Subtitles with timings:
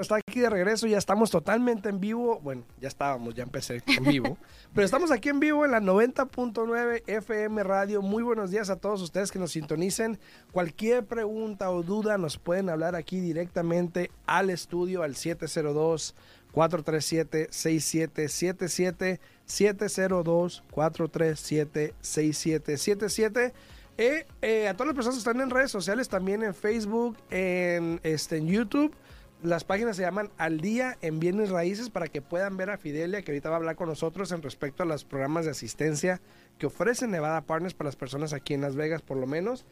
[0.00, 2.40] Está aquí de regreso, ya estamos totalmente en vivo.
[2.40, 4.38] Bueno, ya estábamos, ya empecé en vivo.
[4.74, 8.00] pero estamos aquí en vivo en la 90.9 FM Radio.
[8.00, 10.18] Muy buenos días a todos ustedes que nos sintonicen.
[10.52, 16.14] Cualquier pregunta o duda nos pueden hablar aquí directamente al estudio al 702
[16.52, 19.20] 437 6777
[19.50, 23.52] 702 437 6777
[23.98, 28.00] eh, eh, a todas las personas que están en redes sociales, también en Facebook, en,
[28.02, 28.94] este, en YouTube.
[29.42, 33.20] Las páginas se llaman Al Día en Bienes Raíces para que puedan ver a Fidelia,
[33.22, 36.20] que ahorita va a hablar con nosotros en respecto a los programas de asistencia
[36.58, 39.66] que ofrece Nevada Partners para las personas aquí en Las Vegas, por lo menos.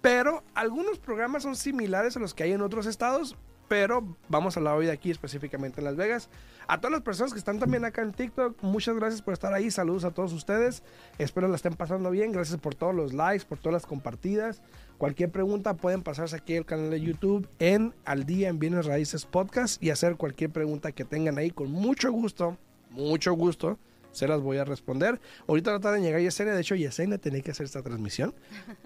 [0.00, 3.36] Pero algunos programas son similares a los que hay en otros estados,
[3.68, 6.28] pero vamos a hablar hoy de aquí específicamente en Las Vegas.
[6.66, 9.70] A todas las personas que están también acá en TikTok, muchas gracias por estar ahí.
[9.70, 10.82] Saludos a todos ustedes.
[11.18, 12.32] Espero la estén pasando bien.
[12.32, 14.62] Gracias por todos los likes, por todas las compartidas.
[14.98, 19.26] Cualquier pregunta pueden pasarse aquí al canal de YouTube en Al Día en Bienes Raíces
[19.26, 22.56] Podcast y hacer cualquier pregunta que tengan ahí con mucho gusto,
[22.90, 23.78] mucho gusto
[24.14, 25.20] se las voy a responder.
[25.46, 28.34] Ahorita no tarda en llegar Yesenia, de hecho Yesenia tenía que hacer esta transmisión,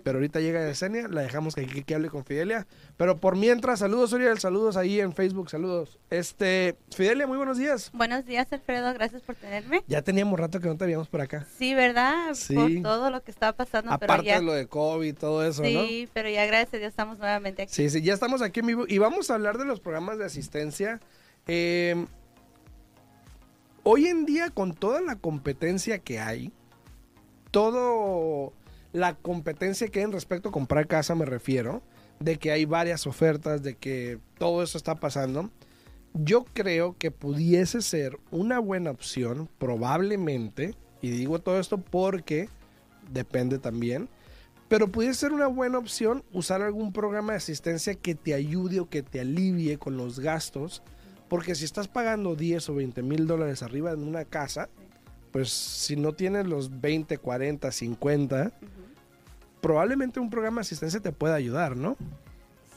[0.03, 2.67] pero ahorita llega Yesenia, la dejamos que, que, que hable con Fidelia.
[2.97, 5.99] Pero por mientras, saludos Uriel, saludos ahí en Facebook, saludos.
[6.11, 7.91] Este, Fidelia, muy buenos días.
[7.93, 9.85] Buenos días Alfredo, gracias por tenerme.
[9.87, 11.47] Ya teníamos rato que no te veíamos por acá.
[11.59, 12.35] Sí, ¿verdad?
[12.35, 12.55] Sí.
[12.55, 13.93] Por todo lo que estaba pasando.
[13.93, 14.41] Aparte pero ya...
[14.41, 15.69] de lo de COVID, todo eso, ¿no?
[15.69, 17.73] Sí, pero ya gracias a Dios estamos nuevamente aquí.
[17.73, 20.25] Sí, sí, ya estamos aquí en vivo y vamos a hablar de los programas de
[20.25, 21.01] asistencia.
[21.47, 22.07] Eh,
[23.91, 26.53] hoy en día, con toda la competencia que hay,
[27.51, 28.53] todo
[28.93, 31.81] la competencia que hay en respecto a comprar casa, me refiero,
[32.21, 35.51] de que hay varias ofertas, de que todo eso está pasando,
[36.13, 42.51] yo creo que pudiese ser una buena opción, probablemente, y digo todo esto porque
[43.11, 44.11] depende también,
[44.69, 48.91] pero pudiese ser una buena opción usar algún programa de asistencia que te ayude o
[48.91, 50.83] que te alivie con los gastos
[51.29, 54.69] porque si estás pagando 10 o 20 mil dólares arriba en una casa,
[55.31, 58.51] pues si no tienes los 20, 40, 50, uh -huh.
[59.61, 61.97] probablemente un programa de asistencia te pueda ayudar, ¿no?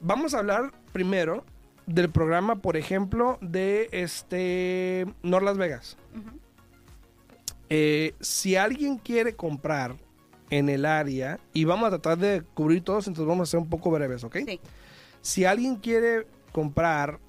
[0.00, 1.44] Vamos a hablar primero
[1.86, 5.96] del programa, por ejemplo, de este North Las Vegas.
[6.14, 6.32] Uh -huh.
[7.68, 9.96] eh, si alguien quiere comprar
[10.50, 13.68] en el área, y vamos a tratar de cubrir todos, entonces vamos a ser un
[13.68, 14.36] poco breves, ¿ok?
[14.46, 14.60] Sí.
[15.20, 17.20] Si alguien quiere comprar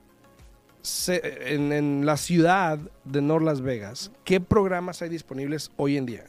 [1.08, 6.26] en, en, la ciudad de North Las Vegas, ¿qué programas hay disponibles hoy en día?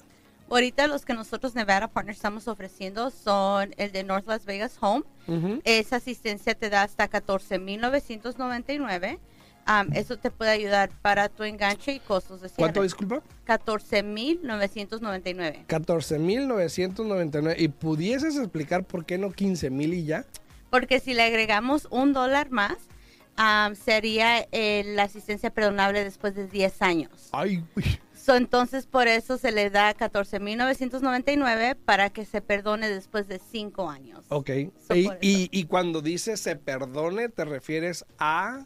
[0.51, 5.05] Ahorita los que nosotros Nevada Partners estamos ofreciendo son el de North Las Vegas Home.
[5.27, 5.63] Uh -huh.
[5.65, 9.19] Esa asistencia te da hasta 14.999.
[9.67, 12.59] Um, eso te puede ayudar para tu enganche y costos de cierre.
[12.59, 13.23] ¿Cuánto, disculpa?
[13.47, 15.67] 14.999.
[15.69, 17.55] 14.999.
[17.59, 20.27] ¿Y pudieses explicar por qué no 15.000 y ya?
[20.69, 22.77] Porque si le agregamos un dólar más,
[23.39, 27.29] um, sería eh, la asistencia perdonable después de 10 años.
[27.33, 27.85] Ay, uy.
[28.15, 33.91] So, entonces, por eso se le da 14.999 para que se perdone después de 5
[33.91, 34.25] años.
[34.29, 34.51] Ok.
[34.87, 38.65] So, y, y, y, cuando dices se perdone, ¿te refieres a...?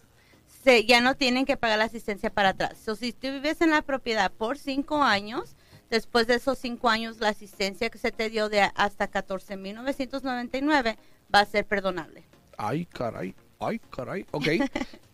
[0.63, 2.77] Se, ya no tienen que pagar la asistencia para atrás.
[2.85, 5.57] So, si tú vives en la propiedad por 5 años,
[5.91, 10.97] Después de esos cinco años, la asistencia que se te dio de hasta 14.999
[11.33, 12.25] va a ser perdonable.
[12.59, 13.35] Ay, caray.
[13.59, 14.27] Ay, caray.
[14.33, 14.47] Ok.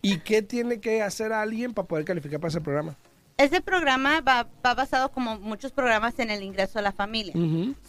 [0.01, 2.95] ¿Y qué tiene que hacer alguien para poder calificar para ese programa?
[3.37, 7.33] Ese programa va, va basado como muchos programas en el ingreso a la familia.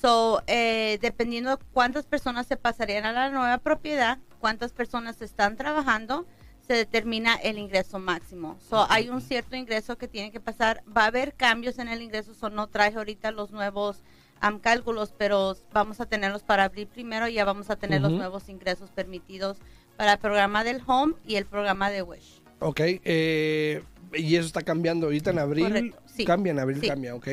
[0.00, 5.56] So, eh, dependiendo de cuántas personas se pasarían a la nueva propiedad, cuántas personas están
[5.56, 6.24] trabajando,
[6.66, 8.56] se determina el ingreso máximo.
[8.70, 10.82] So, hay un cierto ingreso que tiene que pasar.
[10.96, 12.32] Va a haber cambios en el ingreso.
[12.32, 14.02] So, no traje ahorita los nuevos
[14.40, 17.28] am, cálculos, pero vamos a tenerlos para abrir primero.
[17.28, 19.58] y Ya vamos a tener los nuevos ingresos permitidos
[19.96, 22.42] para el programa del Home y el programa de Wish.
[22.60, 22.80] Ok.
[23.04, 23.82] eh,
[24.12, 25.64] y eso está cambiando ahorita en abril.
[25.66, 26.24] Correcto, sí.
[26.24, 26.88] Cambia en abril, Sí.
[26.88, 27.28] cambia, ok.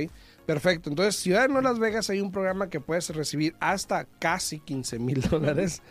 [0.48, 0.90] Perfecto.
[0.90, 5.22] Entonces, Ciudad de Las Vegas hay un programa que puedes recibir hasta casi 15 mil
[5.30, 5.82] dólares.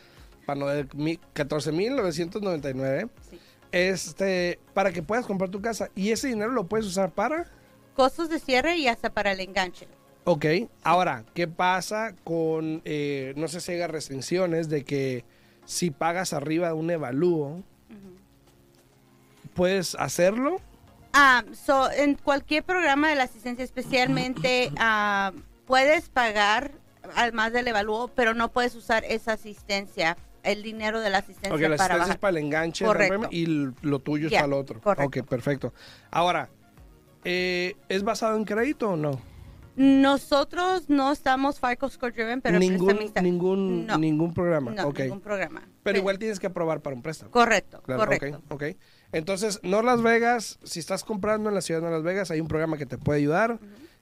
[0.47, 3.07] Para no de- mi- 14 mil 999.
[3.31, 3.39] Sí.
[3.73, 5.91] Este, para que puedas comprar tu casa.
[5.95, 7.47] Y ese dinero lo puedes usar para.
[7.95, 9.87] Costos de cierre y hasta para el enganche.
[10.25, 10.45] Ok,
[10.83, 15.25] ahora, ¿qué pasa con, eh, no sé si haya restricciones de que
[15.71, 17.63] si pagas arriba de un evalúo,
[19.55, 20.61] puedes hacerlo?
[21.13, 25.31] Ah, so, en cualquier programa de la asistencia, especialmente, ah,
[25.67, 26.73] puedes pagar
[27.15, 31.61] además del evalúo, pero no puedes usar esa asistencia, el dinero de la asistencia Ok,
[31.61, 33.29] la para asistencia es para el enganche Correcto.
[33.31, 33.47] y
[33.83, 34.81] lo tuyo es para el otro.
[34.81, 35.21] correcto.
[35.21, 35.73] Ok, perfecto.
[36.11, 36.49] Ahora,
[37.25, 39.21] eh, ¿es basado en crédito o no?
[39.81, 44.73] Nosotros no estamos FICO score driven, pero ningún, ningún, no, ningún programa.
[44.73, 45.63] no, ningún programa.
[45.83, 47.31] Pero igual tienes que aprobar para un préstamo.
[47.31, 48.43] Correcto, Claro, correcto.
[48.51, 48.77] ok, ok.
[49.13, 52.49] Entonces, North Las Vegas, si estás comprando en la ciudad de Las Vegas, hay un
[52.49, 53.59] programa que te puede ayudar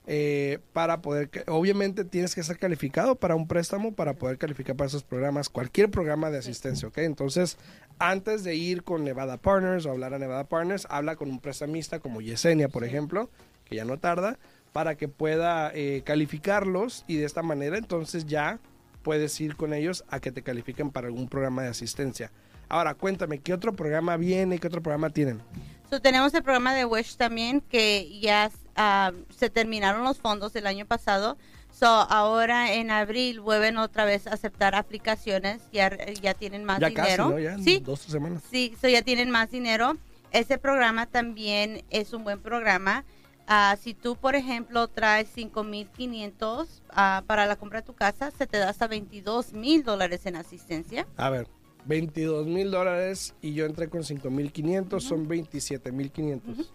[0.08, 4.88] eh, para poder, obviamente tienes que ser calificado para un préstamo para poder calificar para
[4.88, 6.98] esos programas, cualquier programa de asistencia, ¿ok?
[6.98, 7.56] Entonces,
[8.00, 12.00] antes de ir con Nevada Partners o hablar a Nevada Partners, habla con un prestamista
[12.00, 13.31] como Yesenia, por ejemplo,
[13.64, 14.38] que ya no tarda,
[14.73, 18.59] para que pueda eh, calificarlos y de esta manera entonces ya
[19.03, 22.31] puedes ir con ellos a que te califiquen para algún programa de asistencia.
[22.69, 24.59] Ahora, cuéntame, ¿qué otro programa viene?
[24.59, 25.41] ¿Qué otro programa tienen?
[25.88, 30.67] So, tenemos el programa de Wish también, que ya ah, se terminaron los fondos el
[30.67, 31.38] año pasado.
[31.73, 36.88] So, ahora en abril vuelven otra vez a aceptar aplicaciones, ya, ya tienen más ya
[36.88, 37.06] dinero.
[37.06, 37.38] casi, ¿no?
[37.38, 38.43] Ya en sí, dos semanas.
[38.50, 39.97] sí, so ya tienen más dinero.
[40.31, 43.05] Ese programa también es un buen programa.
[43.50, 48.46] Ah, si tú, por ejemplo, traes 5.500 ah, para la compra de tu casa, se
[48.46, 51.08] te da hasta 22 mil dólares en asistencia.
[51.16, 51.48] A ver,
[51.86, 56.56] 22 mil dólares y yo entré con 5 mil 500, son 27 mil 500.
[56.56, 56.70] Sí.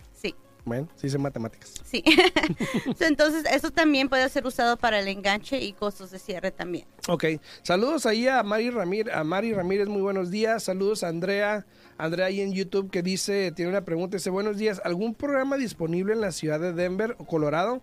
[0.66, 1.74] Bueno, sí hice matemáticas.
[1.84, 2.04] Sí.
[3.00, 6.86] Entonces, eso también puede ser usado para el enganche y costos de cierre también.
[7.10, 7.26] Ok,
[7.64, 10.64] saludos ahí a Mari Ramírez, a Mari Ramírez, muy buenos días.
[10.64, 11.66] Saludos a Andrea,
[11.98, 16.14] Andrea ahí en YouTube que dice, tiene una pregunta, dice, buenos días, ¿algún programa disponible
[16.14, 17.82] en la ciudad de Denver o Colorado?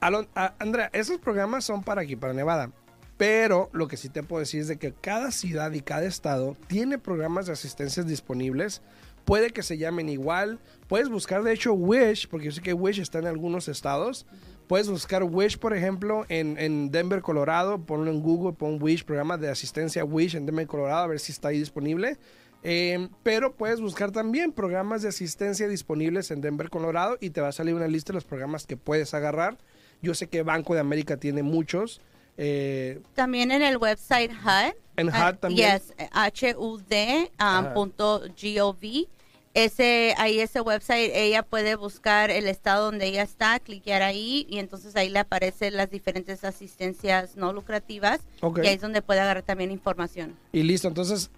[0.00, 2.70] Alon- a- Andrea, esos programas son para aquí, para Nevada.
[3.16, 6.54] Pero lo que sí te puedo decir es de que cada ciudad y cada estado
[6.66, 8.82] tiene programas de asistencia disponibles.
[9.26, 10.60] Puede que se llamen igual.
[10.86, 14.24] Puedes buscar, de hecho, Wish, porque yo sé que Wish está en algunos estados.
[14.68, 17.84] Puedes buscar Wish, por ejemplo, en, en Denver, Colorado.
[17.84, 21.32] Ponlo en Google, pon Wish, programa de asistencia Wish en Denver, Colorado, a ver si
[21.32, 22.18] está ahí disponible.
[22.62, 27.48] Eh, pero puedes buscar también programas de asistencia disponibles en Denver, Colorado, y te va
[27.48, 29.58] a salir una lista de los programas que puedes agarrar.
[30.02, 32.00] Yo sé que Banco de América tiene muchos.
[32.36, 34.74] Eh, También en el website HUD.
[34.96, 35.78] En ah, HUD también.
[35.78, 37.74] Yes, H-U-D um, Ajá.
[37.74, 39.08] punto G-O-V.
[39.56, 44.58] Ese, ahí ese website, ella puede buscar el estado donde ella está, cliquear ahí y
[44.58, 48.58] entonces ahí le aparecen las diferentes asistencias no lucrativas Ok.
[48.62, 50.36] y ahí es donde puede agarrar también información.
[50.52, 51.30] Y listo, entonces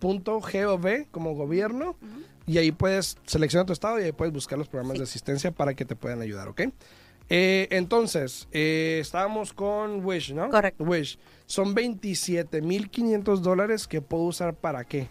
[0.00, 1.96] hudhud.gov como gobierno
[2.44, 4.98] y ahí puedes seleccionar tu estado y ahí puedes buscar los programas Sí.
[4.98, 6.62] de asistencia para que te puedan ayudar, ¿ok?
[7.30, 10.48] Eh, entonces, eh, estábamos con Wish, ¿no?
[10.48, 10.82] Correcto.
[10.82, 11.18] Wish.
[11.46, 15.08] Son 27.500 dólares que puedo usar para qué?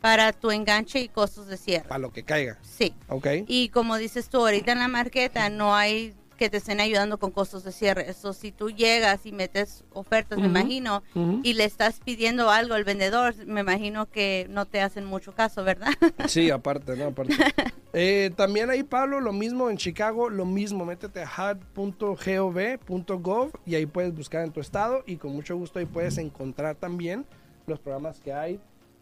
[0.00, 1.88] Para tu enganche y costos de cierre.
[1.88, 2.94] Para lo que caiga, Sí.
[3.08, 3.26] ¿ok?
[3.46, 7.32] Y como dices tú, ahorita en la marqueta no hay que te estén ayudando con
[7.32, 8.08] costos de cierre.
[8.08, 11.40] Eso si tú llegas y metes ofertas, me Ujú, imagino, ujú.
[11.42, 15.64] y le estás pidiendo algo al vendedor, me imagino que no te hacen mucho caso,
[15.64, 15.88] ¿verdad?
[16.28, 17.06] Sí, aparte, ¿no?
[17.06, 17.34] Aparte.
[17.94, 20.84] Eh, también ahí, Pablo, lo mismo en Chicago, lo mismo.
[20.84, 21.52] Métete a
[22.36, 26.76] hud.gov.gov y ahí puedes buscar en tu estado y con mucho gusto ahí puedes encontrar
[26.76, 27.24] también
[27.66, 28.60] los programas que hay.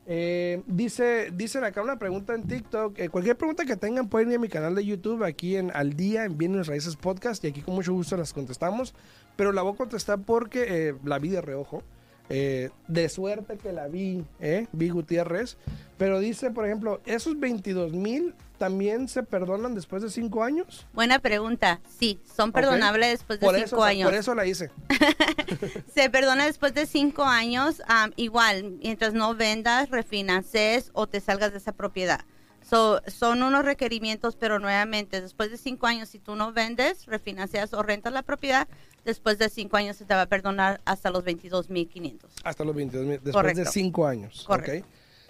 [0.08, 2.98] Eh, dice, dicen acá una pregunta en TikTok.
[2.98, 5.94] eh, cualquier pregunta que tengan pueden ir a mi canal de YouTube aquí en Al
[5.94, 8.94] Día, en Bienes Raíces Podcast y aquí con mucho gusto las contestamos.
[9.34, 11.82] Pero la voy a contestar porque eh, la vi de reojo.
[12.28, 14.66] Eh, de suerte que la vi, ¿eh?
[14.73, 15.56] Vi Gutiérrez.
[15.99, 20.87] Pero dice, por ejemplo, esos 22 mil también se perdonan después de cinco años.
[20.92, 21.80] Buena pregunta.
[21.99, 24.09] Sí, son perdonables después de cinco años.
[24.09, 24.71] Por eso la hice.
[25.95, 27.83] se perdona después de cinco años,
[28.16, 32.21] igual, mientras no vendas, refinances o te salgas de esa propiedad.
[32.68, 37.82] Son unos requerimientos, pero nuevamente, después de cinco años, si tú no vendes, refinancias o
[37.82, 38.66] rentas la propiedad,
[39.04, 42.20] después de cinco años se te va a perdonar hasta los 22.500.
[42.42, 44.44] Hasta los 22.000, después de cinco años.
[44.46, 44.87] Correcto.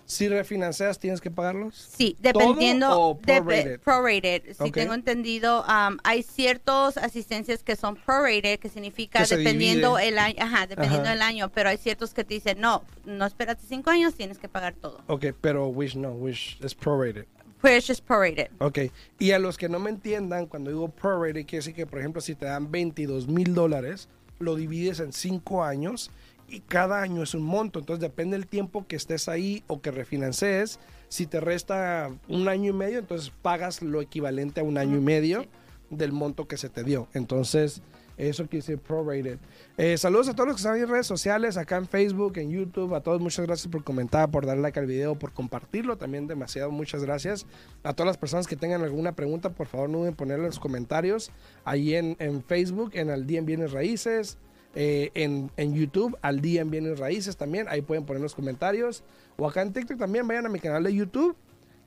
[0.06, 1.74] Si refinancias, ¿tienes que pagarlos?
[1.74, 3.18] Sí, dependiendo.
[3.20, 3.80] prorated?
[3.80, 4.54] prorated.
[4.54, 10.36] Si tengo entendido, um, hay ciertas asistencias que son prorated, que significa dependiendo el año,
[10.38, 14.14] ajá, dependiendo del año, pero hay ciertos que te dicen, no, no espérate cinco años,
[14.14, 15.02] tienes que pagar todo.
[15.08, 17.26] Ok, pero Wish no, Wish es prorated.
[17.64, 18.50] Wish es prorated.
[18.58, 18.78] Ok,
[19.18, 22.20] y a los que no me entiendan, cuando digo prorated, quiere decir que, por ejemplo,
[22.20, 24.08] si te dan 22 mil dólares,
[24.38, 26.12] lo divides en cinco años
[26.48, 29.90] y cada año es un monto, entonces depende del tiempo que estés ahí o que
[29.90, 30.78] refinances.
[31.08, 35.00] Si te resta un año y medio, entonces pagas lo equivalente a un año y
[35.00, 35.46] medio
[35.90, 37.08] del monto que se te dio.
[37.14, 37.82] Entonces,
[38.16, 39.38] eso quiere decir prorated.
[39.76, 42.94] Eh, saludos a todos los que están en redes sociales, acá en Facebook, en YouTube.
[42.94, 45.96] A todos, muchas gracias por comentar, por darle like al video, por compartirlo.
[45.98, 47.46] También demasiado, muchas gracias.
[47.82, 50.58] A todas las personas que tengan alguna pregunta, por favor, no duden ponerle en los
[50.58, 51.30] comentarios.
[51.64, 54.38] Ahí en, en Facebook, en el día en Bienes Raíces.
[54.78, 59.02] Eh, en, YouTube, al día en Bienes Raíces también, ahí pueden poner los comentarios.
[59.38, 61.34] O acá en TikTok también, vayan a mi canal de YouTube,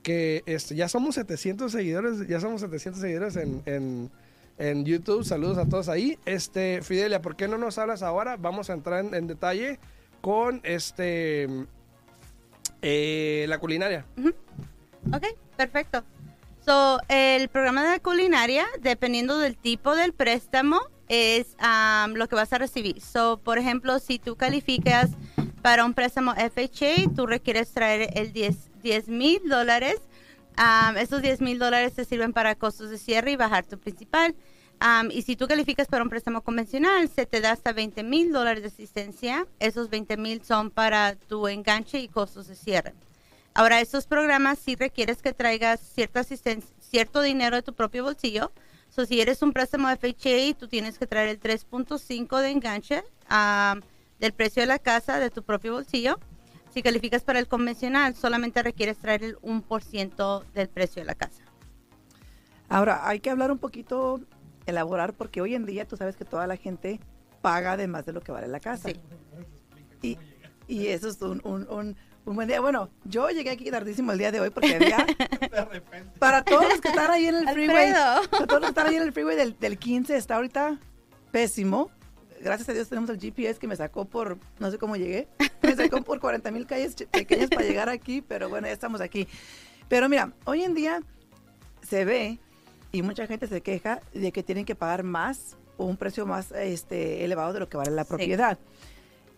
[0.02, 4.10] que este, ya somos 700 seguidores, ya somos 700 seguidores en,
[4.58, 5.24] en, YouTube.
[5.24, 6.18] Saludos a todos ahí.
[6.26, 8.36] Este, Fidelia, ¿por qué no nos hablas ahora?
[8.36, 9.78] Vamos a entrar en, detalle
[10.20, 11.48] con este
[12.82, 14.04] eh, la culinaria.
[15.12, 16.02] Ok, perfecto.
[16.66, 20.80] So, el programa de culinaria, dependiendo del tipo del préstamo,
[21.10, 21.56] es
[22.14, 23.00] lo que vas a recibir.
[23.00, 25.10] So, por ejemplo, si tú calificas
[25.60, 29.96] para un préstamo FHA, tú requieres traer el 10 mil dólares.
[30.96, 34.36] esos 10 mil dólares te sirven para costos de cierre y bajar tu principal.
[35.10, 38.62] y si tú calificas para un préstamo convencional, se te da hasta 20 mil dólares
[38.62, 39.48] de asistencia.
[39.58, 42.94] Esos 20 mil son para tu enganche y costos de cierre.
[43.52, 48.52] Ahora, estos programas sí requieres que traigas cierta asistencia, cierto dinero de tu propio bolsillo
[49.00, 53.02] So, si eres un préstamo FHA, tú tienes que traer el 3.5 de enganche
[54.18, 56.18] del precio de la casa de tu propio bolsillo.
[56.74, 61.42] Si calificas para el convencional, solamente requieres traer el 1% del precio de la casa.
[62.68, 64.20] Ahora, hay que hablar un poquito,
[64.66, 67.00] elaborar, porque hoy en día tú sabes que toda la gente
[67.40, 68.90] paga además de lo que vale la casa.
[70.02, 70.18] Sí.
[70.68, 72.60] Y, eso es un, un buen día.
[72.60, 75.06] Bueno, yo llegué aquí tardísimo el día de hoy porque había.
[76.18, 77.92] para todos los que están ahí en el freeway.
[77.92, 80.78] Para todos los que están ahí en el freeway del, del 15, está ahorita
[81.30, 81.90] pésimo.
[82.40, 85.28] Gracias a Dios tenemos el GPS que me sacó por, no sé cómo llegué,
[85.62, 89.28] me sacó por 40 mil calles pequeñas para llegar aquí, pero bueno, ya estamos aquí.
[89.88, 91.02] Pero mira, hoy en día
[91.82, 92.38] se ve
[92.92, 96.50] y mucha gente se queja de que tienen que pagar más o un precio más
[96.52, 98.58] este, elevado de lo que vale la propiedad.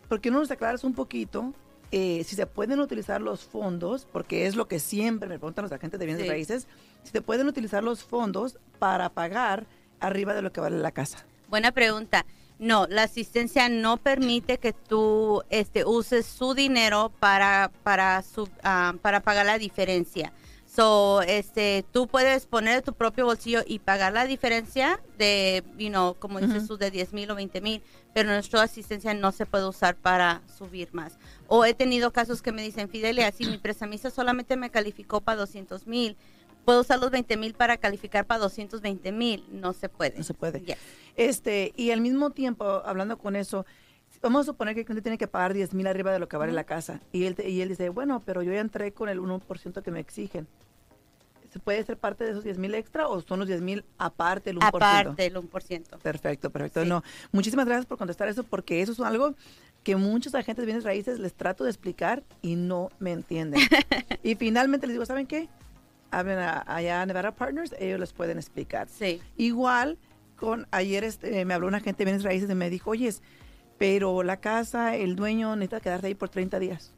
[0.09, 1.53] Porque no nos aclaras un poquito
[1.93, 5.73] eh, si se pueden utilizar los fondos, porque es lo que siempre me preguntan los
[5.73, 6.67] agentes de bienes raíces,
[7.03, 9.67] si se pueden utilizar los fondos para pagar
[10.01, 11.27] arriba de lo que vale la casa.
[11.49, 12.25] Buena pregunta.
[12.59, 18.95] No, la asistencia no permite que tú este, uses su dinero para, para, su, ah,
[19.03, 20.33] para pagar la diferencia.
[20.75, 26.15] So, este, tú puedes poner tu propio bolsillo y pagar la diferencia de, you know,
[26.19, 27.83] como dices tú, de 10 mil o 20 mil,
[28.15, 31.19] pero nuestra asistencia no se puede usar para subir más.
[31.55, 35.41] O he tenido casos que me dicen, Fidelia, si mi prestamista solamente me calificó para
[35.41, 36.17] 200 mil,
[36.65, 39.45] puedo usar los 20 mil para calificar para 220 mil.
[39.51, 40.17] No se puede.
[40.17, 40.65] No se puede.
[41.15, 43.67] Este, y al mismo tiempo, hablando con eso,
[44.23, 46.39] vamos a suponer que el cliente tiene que pagar 10 mil arriba de lo que
[46.39, 47.03] vale la casa.
[47.13, 50.01] Y él, y él dice, bueno, pero yo ya entré con el 1% que me
[50.01, 50.49] exigen.
[51.53, 54.49] ¿Se puede ser parte de esos 10 mil extra o son los 10 mil aparte
[54.49, 54.69] el 1%?
[54.69, 55.99] Aparte el 1%.
[55.99, 56.87] Perfecto, perfecto.
[56.87, 59.35] No, muchísimas gracias por contestar eso porque eso es algo
[59.83, 63.61] que muchos agentes de bienes raíces les trato de explicar y no me entienden.
[64.23, 65.51] y finalmente les digo, ¿saben qué?
[66.11, 68.89] Hablen allá a Nevada Partners, ellos les pueden explicar.
[68.89, 69.21] Sí.
[69.37, 69.99] Igual,
[70.37, 73.13] con ayer este, me habló un agente de bienes raíces y me dijo, oye,
[73.77, 76.95] pero la casa, el dueño necesita quedarse ahí por 30 días.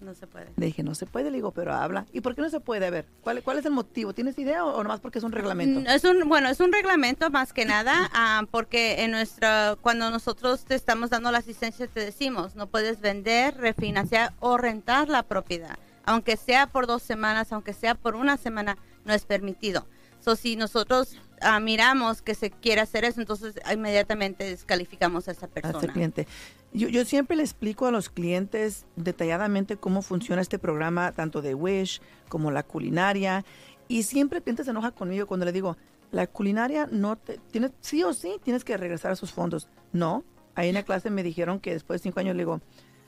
[0.00, 0.52] No se puede.
[0.56, 2.06] Le dije, no se puede, le digo, pero habla.
[2.12, 2.86] ¿Y por qué no se puede?
[2.86, 4.12] A ver, ¿cuál, cuál es el motivo?
[4.12, 5.80] ¿Tienes idea o, nomás porque es un reglamento?
[5.80, 10.10] Mm, es un, bueno, es un reglamento más que nada, ah, porque en nuestra, cuando
[10.10, 15.24] nosotros te estamos dando la asistencia, te decimos, no puedes vender, refinanciar o rentar la
[15.24, 15.78] propiedad.
[16.04, 19.86] Aunque sea por dos semanas, aunque sea por una semana, no es permitido.
[20.20, 25.46] So, si nosotros ah, miramos que se quiere hacer eso, entonces inmediatamente descalificamos a esa
[25.46, 25.78] a persona.
[25.78, 26.26] ese cliente.
[26.72, 31.54] Yo, yo siempre le explico a los clientes detalladamente cómo funciona este programa, tanto de
[31.54, 33.44] Wish como la culinaria.
[33.88, 35.76] Y siempre el cliente se enoja conmigo cuando le digo,
[36.10, 39.68] la culinaria no te, tienes, sí o sí tienes que regresar a sus fondos.
[39.92, 42.60] No, ahí en la clase me dijeron que después de cinco años le digo,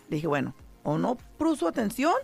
[0.08, 2.14] le dije, bueno, o no puso atención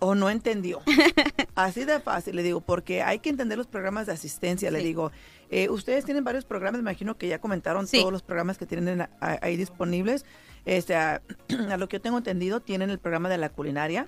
[0.00, 0.80] o no entendió.
[1.54, 4.70] Así de fácil, le digo, porque hay que entender los programas de asistencia.
[4.70, 5.12] Le digo,
[5.50, 7.98] eh, ustedes tienen varios programas, me imagino que ya comentaron Sí.
[8.00, 10.24] todos los programas que tienen ahí disponibles.
[10.66, 11.22] Este, a,
[11.70, 14.04] a lo que yo tengo entendido, tienen el programa de la culinaria,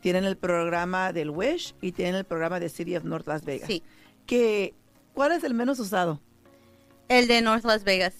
[0.00, 3.66] tienen el programa del Wish y tienen el programa de City of North Las Vegas.
[3.68, 3.82] Sí,
[4.26, 4.74] Que,
[5.14, 6.20] ¿Cuál es el menos usado?
[7.08, 8.14] el de North Las Vegas.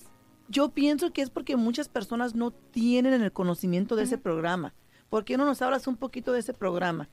[0.48, 4.74] Yo pienso que es porque muchas personas no tienen el conocimiento de ese programa.
[5.10, 7.08] ¿Por qué no nos hablas un poquito de ese programa?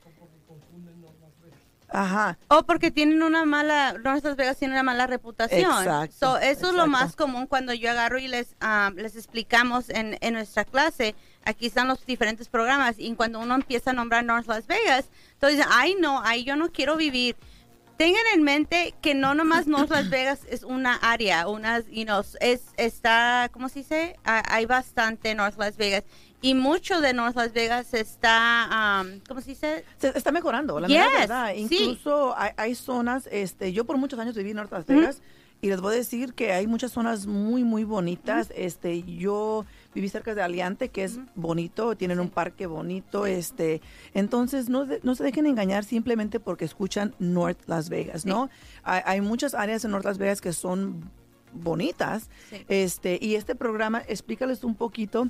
[1.88, 5.60] Ajá, O porque tienen una mala, North Las Vegas tiene una mala reputación.
[5.60, 6.86] Exacto, So, eso es lo exacto.
[6.88, 11.14] más común cuando yo agarro y les, ah, les explicamos en, en nuestra clase.
[11.44, 15.64] Aquí están los diferentes programas y cuando uno empieza a nombrar North Las Vegas, entonces
[15.70, 17.36] ay no, ahí yo no quiero vivir.
[17.96, 22.24] Tengan en mente que no nomás North Las Vegas es una área, una, you know,
[22.40, 24.16] es, está, ¿cómo se dice?
[24.24, 26.02] Ah, hay bastante North Las Vegas
[26.44, 29.84] y mucho de North Las Vegas está, um, ¿cómo se dice?
[29.98, 31.52] se está mejorando, la Yes, verdad.
[31.54, 31.60] sí.
[31.80, 35.22] Incluso hay, hay zonas, este, yo por muchos años viví en North Las Vegas
[35.62, 38.52] y les voy a decir que hay muchas zonas muy, muy bonitas.
[38.54, 43.80] Este, yo viví cerca de Aliante, que es bonito, tienen un parque bonito, este,
[44.12, 48.50] entonces no, de- no se dejen engañar simplemente porque escuchan North Las Vegas, ¿no?
[48.82, 51.10] Hay, hay muchas áreas en North Las Vegas que son
[51.54, 52.64] bonitas, Sí.
[52.68, 55.28] este, y este programa, explícales un poquito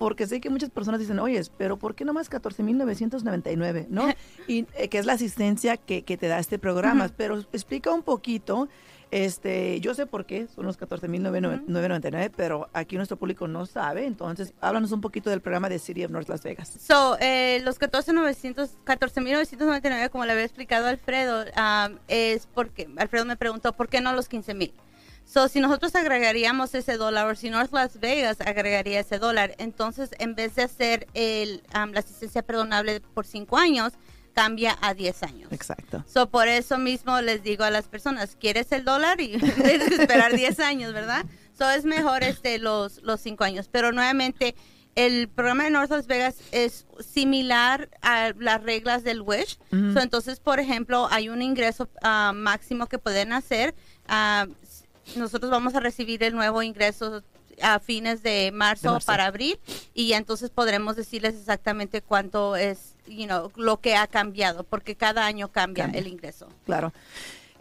[0.00, 3.86] porque sé que muchas personas dicen, oye, pero ¿por qué nomás 14.999?
[3.90, 4.08] ¿No?
[4.48, 7.10] Y eh, que es la asistencia que, que te da este programa.
[7.14, 8.70] Pero explica un poquito,
[9.10, 14.06] este, yo sé por qué son los 14.999, pero aquí nuestro público no sabe.
[14.06, 16.74] Entonces, háblanos un poquito del programa de City of North Las Vegas.
[16.80, 23.36] So, eh, los 14,900 14.999, como le había explicado Alfredo, um, es porque Alfredo me
[23.36, 24.72] preguntó por qué no los 15,000.
[25.32, 30.10] So, si nosotros agregaríamos ese dólar, o si North Las Vegas agregaría ese dólar, entonces
[30.18, 33.92] en vez de hacer el, um, la asistencia perdonable por 5 años,
[34.34, 35.52] cambia a 10 años.
[35.52, 36.04] Exacto.
[36.08, 39.20] So, por eso mismo les digo a las personas, ¿quieres el dólar?
[39.20, 41.24] Y tienes que esperar 10 años, ¿verdad?
[41.56, 43.68] So, es mejor este, los, los 5 años.
[43.70, 44.56] Pero nuevamente,
[44.96, 49.58] el programa de North Las Vegas es similar a las reglas del WISH.
[49.94, 53.76] So, entonces, por ejemplo, hay un ingreso ah, máximo que pueden hacer.
[54.08, 54.48] S-
[55.16, 57.22] nosotros vamos a recibir el nuevo ingreso
[57.62, 59.06] a fines de marzo, De marzo.
[59.06, 59.58] para abril
[59.92, 65.26] y entonces podremos decirles exactamente cuánto es, you know, lo que ha cambiado, porque cada
[65.26, 66.00] año cambia, Cambia.
[66.00, 66.48] el ingreso.
[66.64, 66.92] Claro.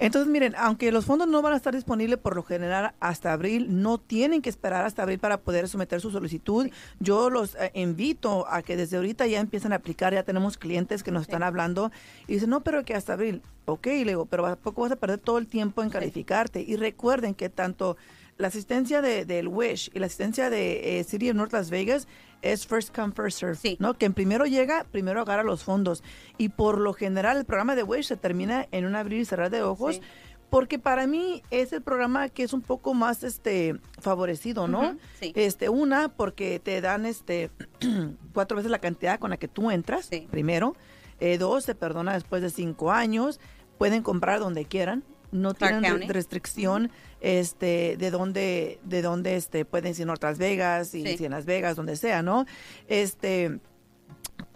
[0.02, 3.68] Entonces, miren, aunque los fondos no van a estar disponibles por lo general hasta abril,
[3.82, 6.70] no tienen que esperar hasta abril para poder someter su solicitud.
[7.02, 10.14] Yo los eh, invito a que desde ahorita ya empiecen a aplicar.
[10.14, 11.32] Ya tenemos clientes que nos Sí.
[11.32, 11.92] están hablando
[12.28, 13.42] y dicen, no, pero que hasta abril.
[13.66, 16.62] Ok, le digo, pero ¿a poco vas a perder todo el tiempo en calificarte?
[16.62, 17.98] Y recuerden que tanto
[18.38, 22.08] la asistencia de, del WISH y la asistencia de eh, City of North Las Vegas
[22.42, 23.78] es first come, first serve, Sí.
[23.80, 23.94] ¿no?
[23.96, 26.04] Que primero llega, primero agarra los fondos.
[26.38, 29.50] Y por lo general el programa de WISH se termina en un abrir y cerrar
[29.50, 29.96] de ojos.
[29.96, 30.02] Sí.
[30.50, 34.98] Porque para mí es el programa que es un poco más este favorecido, ¿no?
[35.20, 35.32] Sí.
[35.36, 37.52] Este, una, porque te dan este
[38.34, 40.76] cuatro veces la cantidad con la que tú entras, primero.
[41.20, 43.40] Eh, dos, se perdona después de cinco años.
[43.78, 45.04] Pueden comprar donde quieran.
[45.32, 46.08] No Clark tienen County.
[46.14, 51.18] restricción este, de dónde, de dónde este, pueden ir en Otras Vegas y Sí.
[51.18, 52.46] si en Las Vegas, donde sea, ¿no?
[52.88, 53.60] Este,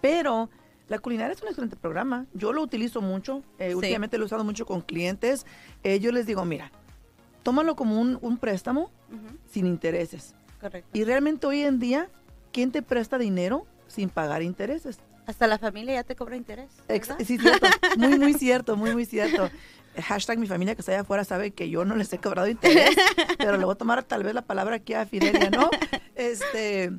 [0.01, 0.49] pero
[0.87, 2.25] la culinaria es un excelente programa.
[2.33, 3.43] Yo lo utilizo mucho.
[3.59, 3.75] eh, Sí.
[3.75, 5.45] Últimamente lo he usado mucho con clientes.
[5.83, 6.71] Eh, yo les digo, mira,
[7.43, 8.91] tómalo como un, un préstamo
[9.51, 10.33] sin intereses.
[10.59, 10.89] correcto.
[10.93, 12.09] Y realmente hoy en día,
[12.51, 14.97] ¿quién te presta dinero sin pagar intereses?
[15.25, 16.69] Hasta la familia ya te cobra interés.
[16.87, 17.67] Ex- sí, cierto.
[17.97, 19.49] Muy, muy cierto, muy, muy cierto.
[20.01, 22.95] Hashtag mi familia que está allá afuera sabe que yo no les he cobrado interés,
[23.37, 25.69] pero le voy a tomar tal vez la palabra aquí a Fidelia, ¿no?
[26.15, 26.91] Este,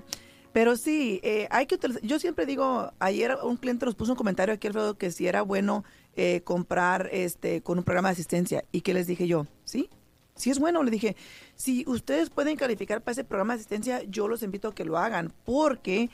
[0.54, 2.00] pero sí, eh, hay que utilizar.
[2.02, 5.42] Yo siempre digo, ayer un cliente nos puso un comentario aquí, Alfredo, que si era
[5.42, 8.64] bueno eh, comprar este con un programa de asistencia.
[8.70, 9.48] ¿Y que les dije yo?
[9.64, 9.90] Sí,
[10.36, 10.84] sí es bueno.
[10.84, 11.16] Le dije,
[11.56, 14.96] si ustedes pueden calificar para ese programa de asistencia, yo los invito a que lo
[14.96, 16.08] hagan, porque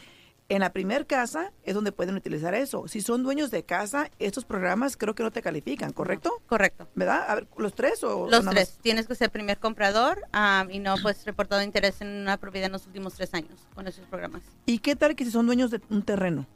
[0.51, 2.87] en la primer casa es donde pueden utilizar eso.
[2.89, 6.43] Si son dueños de casa, estos programas creo que no te califican, ¿correcto?
[6.47, 6.89] Correcto.
[6.95, 7.25] ¿Verdad?
[7.29, 8.55] A ver, ¿los tres o Los tres.
[8.71, 8.79] más?
[8.83, 12.73] Tienes que ser primer comprador am, y no pues reportado interés en una propiedad en
[12.73, 14.43] los últimos tres años con esos programas.
[14.67, 16.47] ¿Y qué tal que si son dueños de un terreno?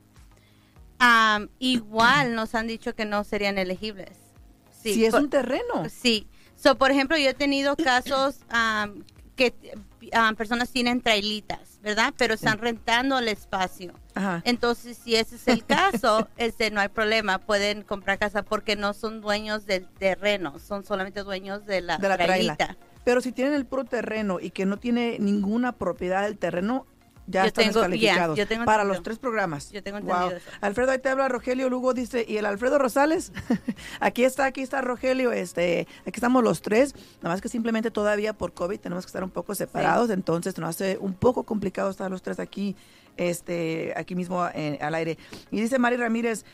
[0.99, 4.17] Am, igual nos han dicho que no serían elegibles.
[4.71, 5.89] Sí, si es por- un terreno.
[5.89, 6.29] Sí.
[6.57, 9.03] So, por ejemplo, yo he tenido casos um,
[9.37, 9.55] que
[10.13, 12.15] um, personas tienen trailitas, ¿verdad?
[12.17, 13.93] Pero están rentando el espacio.
[14.15, 14.41] Ajá.
[14.45, 18.95] Entonces, si ese es el caso, este no hay problema, pueden comprar casa porque no
[18.95, 22.57] son dueños del terreno, son solamente dueños de la, De la traila.
[22.57, 22.77] trailita.
[23.05, 26.87] Pero si tienen el puro terreno y que no tiene ninguna propiedad del terreno,
[27.27, 29.71] ya Yo están tengo- descalificados ya, yo tengo para los tres programas.
[29.71, 30.37] Yo tengo entendido Wow.
[30.37, 30.51] eso.
[30.61, 33.33] Alfredo, ahí te habla Rogelio Lugo, dice, ¿y el Alfredo Rosales?
[34.01, 38.33] aquí está, aquí está Rogelio, este, aquí estamos los tres, nada más que simplemente todavía
[38.35, 42.11] por COVID tenemos que estar un poco separados, entonces nos hace un poco complicado estar
[42.11, 42.77] los tres aquí,
[43.17, 45.17] este, aquí mismo en- al aire.
[45.51, 46.45] Y dice Mari Ramírez,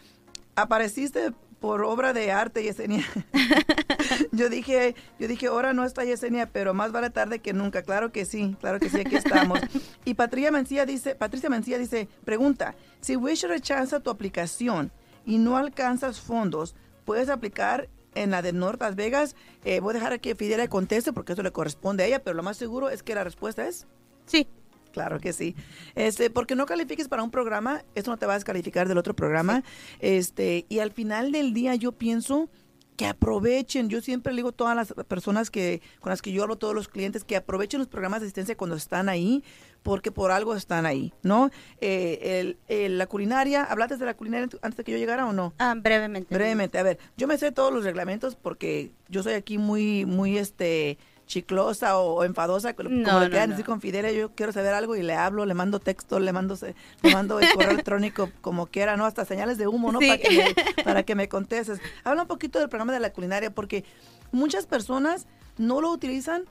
[0.56, 3.05] apareciste por obra de arte, Yesenia.
[4.33, 7.83] yo dije, yo dije, ahora no está Yesenia, pero más vale tarde que nunca.
[7.83, 9.61] Claro que sí, claro que sí, aquí estamos.
[10.05, 14.90] y Patricia Mencía dice, Patricia Mencía dice, pregunta, si Wish rechaza tu aplicación
[15.27, 19.37] y no alcanzas fondos, ¿puedes aplicar en la de North Las Vegas?
[19.64, 22.42] Eh, voy a dejar que Fidela conteste porque eso le corresponde a ella, pero lo
[22.42, 23.87] más seguro es que la respuesta es
[24.31, 24.46] Sí,
[24.92, 25.55] Claro que sí.
[25.94, 29.14] Este, porque no califiques para un programa, eso no te va a descalificar del otro
[29.14, 29.62] programa.
[30.00, 32.48] Este, y al final del día yo pienso
[32.96, 36.42] que aprovechen, yo siempre le digo a todas las personas que con las que yo
[36.42, 39.42] hablo, todos los clientes, que aprovechen los programas de asistencia cuando están ahí,
[39.83, 41.50] porque por algo están ahí, ¿no?
[41.81, 45.33] Eh, el- el- la culinaria, ¿hablaste de la culinaria antes de que yo llegara o
[45.33, 45.55] no?
[45.59, 46.35] ah, brevemente.
[46.35, 50.37] Brevemente, a ver, yo me sé todos los reglamentos porque yo soy aquí muy, muy,
[50.37, 50.98] este,
[51.31, 53.57] chiclosa o, enfadosa, como No, le no, quieran no.
[53.57, 56.59] decir con Fidelia, yo quiero saber algo y le hablo, le mando texto, le mando,
[57.03, 59.07] le mando el correo electrónico como quiera, ¿no?
[59.07, 60.01] Hasta señales de humo, ¿no?
[60.01, 60.09] Sí.
[60.09, 61.81] Para, que me, para que me contestes.
[62.05, 63.85] Habla un poquito del programa de la culinaria porque
[64.33, 66.45] muchas personas no lo utilizan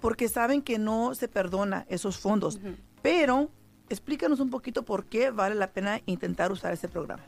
[0.00, 2.60] porque saben que no se perdona esos fondos,
[3.02, 3.50] pero
[3.88, 7.22] explícanos un poquito por qué vale la pena intentar usar ese programa.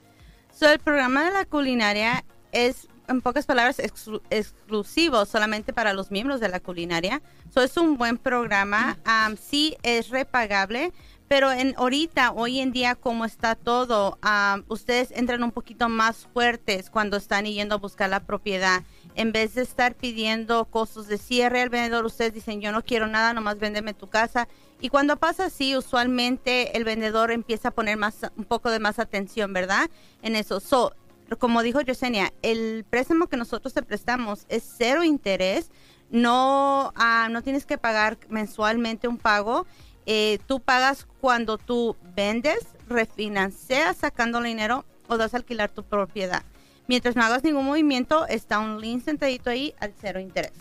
[0.52, 6.10] So, el programa de la culinaria es, en pocas palabras, exclu- exclusivo solamente para los
[6.10, 7.22] miembros de la culinaria.
[7.52, 8.98] So, es un buen programa.
[9.04, 10.92] Am, sí es repagable,
[11.28, 16.28] pero en ahorita, hoy en día, como está todo, am, ustedes entran un poquito más
[16.32, 18.82] fuertes cuando están yendo a buscar la propiedad.
[19.14, 23.08] En vez de estar pidiendo costos de cierre al vendedor, ustedes dicen, yo no quiero
[23.08, 24.46] nada, nomás véndeme tu casa.
[24.80, 29.00] Y cuando pasa así, usualmente el vendedor empieza a poner más, un poco de más
[29.00, 29.90] atención, ¿verdad?
[30.22, 30.60] En eso.
[30.60, 30.94] So,
[31.36, 35.70] como dijo Yesenia, el préstamo que nosotros te prestamos es cero interés.
[36.10, 39.66] No, ah, no tienes que pagar mensualmente un pago.
[40.06, 46.42] Eh, tú pagas cuando tú vendes, refinancias sacando dinero o das alquilar tu propiedad.
[46.86, 50.52] Mientras no hagas ningún movimiento, está un link sentadito ahí al cero interés.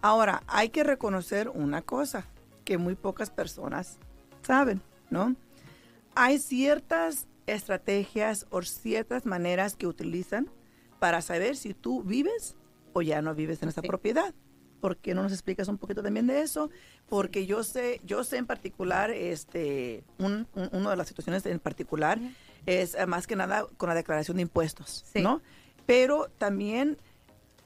[0.00, 2.26] Ahora, hay que reconocer una cosa
[2.64, 3.98] que muy pocas personas
[4.42, 5.34] saben, ¿no?
[6.14, 10.50] Hay ciertas estrategias o ciertas maneras que utilizan
[10.98, 12.56] para saber si tú vives
[12.92, 13.88] o ya no vives en esa Sí.
[13.88, 14.34] propiedad.
[14.80, 16.70] ¿Por qué no nos explicas un poquito también de eso?
[17.08, 21.58] Porque yo sé, yo sé en particular, este, un, un- una de las situaciones en
[21.60, 22.18] particular
[22.66, 25.04] es eh, más que nada con la declaración de impuestos.
[25.14, 25.42] ¿no?
[25.86, 26.96] Pero también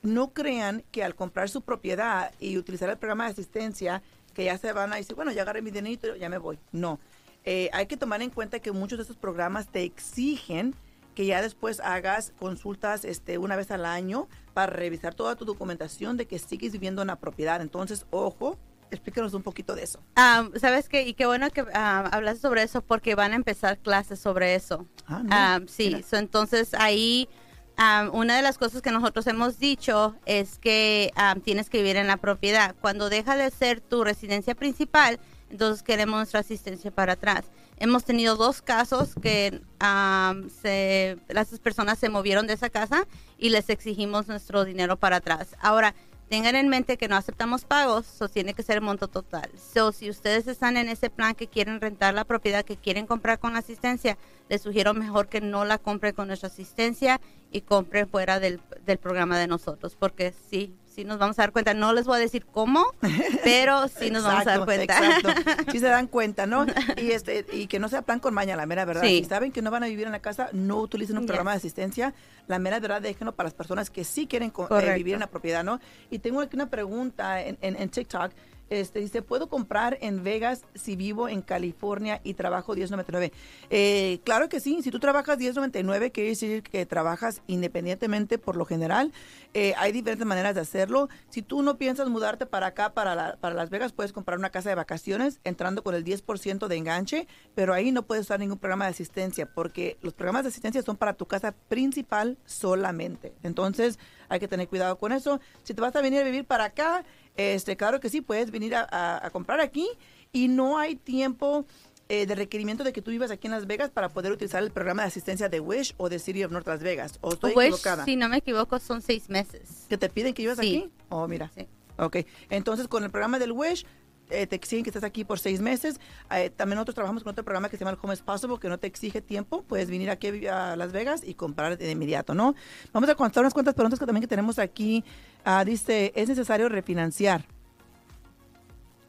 [0.02, 4.02] no crean que al comprar su propiedad y utilizar el programa de asistencia,
[4.34, 6.58] que ya se van a decir, bueno, ya agarré mi dinerito, ya me voy.
[6.72, 6.98] No.
[7.44, 10.74] Eh, hay que tomar en cuenta que muchos de estos programas te exigen
[11.14, 16.16] que ya después hagas consultas este, una vez al año para revisar toda tu documentación
[16.16, 17.60] de que sigues viviendo en la propiedad.
[17.60, 18.58] Entonces, ojo,
[18.90, 20.00] explícanos un poquito de eso.
[20.16, 21.02] Ah, ¿Sabes qué?
[21.06, 24.86] Y qué bueno que ah, hablas sobre eso porque van a empezar clases sobre eso.
[25.06, 26.02] Ah, mira, Ah, sí, mira.
[26.02, 27.28] so, entonces ahí
[27.76, 31.12] ah, una de las cosas que nosotros hemos dicho es que
[31.44, 32.74] tienes que vivir en la propiedad.
[32.80, 37.44] Cuando deja de ser tu residencia principal, entonces queremos nuestra asistencia para atrás.
[37.76, 43.06] Hemos tenido dos casos que ah, se, las personas se movieron de esa casa
[43.38, 45.56] y les exigimos nuestro dinero para atrás.
[45.60, 45.94] Ahora,
[46.28, 49.50] tengan en mente que no aceptamos pagos, so tiene que ser el monto total.
[49.56, 53.38] So, si ustedes están en ese plan que quieren rentar la propiedad, que quieren comprar
[53.38, 58.40] con asistencia, les sugiero mejor que no la compre con nuestra asistencia y compre fuera
[58.40, 58.60] del
[59.00, 61.74] programa de nosotros, porque sí, sí nos vamos a dar cuenta.
[61.74, 62.84] No les voy a decir cómo,
[63.44, 64.94] pero sí nos vamos a dar cuenta.
[64.98, 65.30] Exacto.
[65.72, 66.66] Sí se dan cuenta, ¿no?
[66.96, 69.02] Y este y que no sea plan con maña, la mera verdad.
[69.02, 69.18] Sí.
[69.18, 71.28] Si saben que no van a vivir en la casa, no utilicen un Yes.
[71.28, 72.14] programa de asistencia.
[72.46, 75.64] La mera verdad, déjenlo para las personas que sí quieren eh, vivir en la propiedad,
[75.64, 75.80] ¿no?
[76.10, 78.30] Y tengo aquí una pregunta en, en- en TikTok
[78.70, 83.32] Este, dice, ¿puedo comprar en Vegas si vivo en California y trabajo 10.99?
[83.70, 88.64] Eh, claro que sí, si tú trabajas 10.99, quiere decir que trabajas independientemente por lo
[88.64, 89.12] general.
[89.52, 91.08] Eh, hay diferentes maneras de hacerlo.
[91.28, 94.70] Si tú no piensas mudarte para acá, para, para Las Vegas, puedes comprar una casa
[94.70, 98.86] de vacaciones entrando con el 10% de enganche, pero ahí no puedes usar ningún programa
[98.86, 103.34] de asistencia porque los programas de asistencia son para tu casa principal solamente.
[103.42, 103.98] Entonces,
[104.28, 105.40] hay que tener cuidado con eso.
[105.62, 107.04] Si te vas a venir a vivir para acá,
[107.36, 109.88] este, claro que sí, puedes venir a, comprar aquí
[110.32, 111.66] y no hay tiempo
[112.08, 114.70] eh, de requerimiento de que tú vivas aquí en Las Vegas para poder utilizar el
[114.70, 117.18] programa de asistencia de Wish o de City of North Las Vegas.
[117.22, 119.86] ¿O estoy Wish, si no me equivoco, son seis meses.
[119.88, 120.90] ¿Que te piden que vivas aquí?
[121.08, 121.50] Oh, mira.
[121.56, 121.66] Sí.
[121.96, 122.18] Ok,
[122.50, 123.86] entonces con el programa del Wish
[124.30, 126.00] eh, te exigen que estés aquí por seis meses.
[126.30, 128.78] Eh, también nosotros trabajamos con otro programa que se llama el Home Possible, que no
[128.78, 129.62] te exige tiempo.
[129.62, 132.54] Puedes venir aquí a Las Vegas y comprar de inmediato, ¿no?
[132.92, 135.04] Vamos a contar unas cuantas preguntas que también que tenemos aquí.
[135.44, 137.44] Ah, dice, ¿es necesario refinanciar?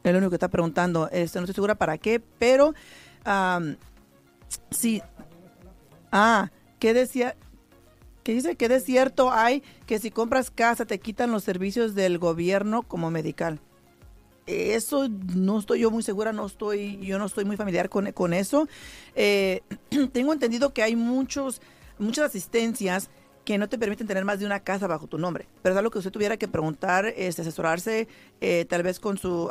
[0.02, 1.08] Es lo único que está preguntando.
[1.10, 2.74] Este, no estoy segura para qué, pero
[4.70, 5.02] sí.
[6.12, 7.36] Ah, ¿qué decía?
[8.22, 12.18] que dice que de cierto hay que si compras casa te quitan los servicios del
[12.18, 13.60] gobierno como medical
[14.46, 18.32] eso no estoy yo muy segura, no estoy, yo no estoy muy familiar con, con
[18.32, 18.68] eso.
[19.14, 19.62] Eh,
[20.12, 21.60] tengo entendido que hay muchos,
[21.98, 23.10] muchas asistencias
[23.44, 25.46] que no te permiten tener más de una casa bajo tu nombre.
[25.62, 28.08] Pero es algo que usted tuviera que preguntar, este, asesorarse
[28.40, 29.48] eh, tal vez con su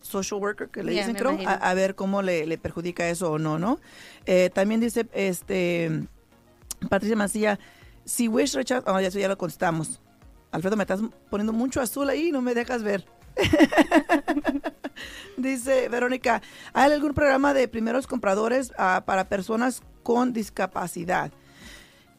[0.00, 3.80] social worker, que le dicen, creo, a, ver cómo le, perjudica eso o no, ¿no?
[4.26, 6.04] Eh, también dice, este,
[6.88, 7.58] Patricia Macía,
[8.04, 10.00] si Wish rechaza, oh, ya, ya lo contestamos.
[10.56, 13.04] Alfredo, me estás poniendo mucho azul ahí, no me dejas ver.
[15.36, 16.40] Dice Verónica,
[16.72, 21.30] ¿hay algún programa de primeros compradores ah, para personas con discapacidad?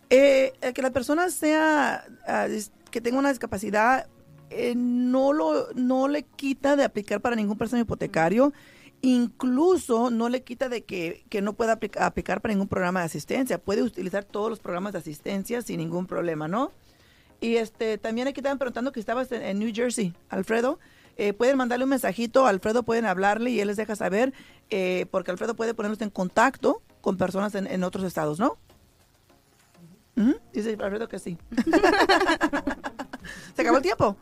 [0.09, 2.47] Eh, que la persona sea, ah,
[2.91, 4.07] que tenga una discapacidad,
[4.49, 8.53] eh, no, lo, no le quita de aplicar para ningún préstamo hipotecario.
[9.01, 13.57] Incluso no le quita de que, no pueda aplicar, para ningún programa de asistencia.
[13.57, 16.71] Puede utilizar todos los programas de asistencia sin ningún problema, ¿no?
[17.39, 20.79] Y este también aquí estaban preguntando que estabas en New Jersey, Alfredo.
[21.17, 24.33] Eh, pueden mandarle un mensajito a Alfredo, pueden hablarle y él les deja saber,
[24.69, 28.57] eh, porque Alfredo puede ponerlos en contacto con personas en, otros estados, ¿no?
[30.53, 31.37] Dice Alfredo que sí.
[33.55, 34.17] ¿Se acabó el tiempo?